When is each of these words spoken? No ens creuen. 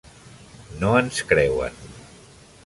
No 0.83 0.93
ens 1.01 1.19
creuen. 1.33 1.79